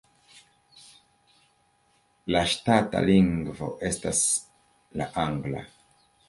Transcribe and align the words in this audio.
La 2.35 2.41
ŝtata 2.53 3.03
lingvo 3.11 3.69
estas 3.91 4.23
la 5.03 5.09
angla. 5.27 5.63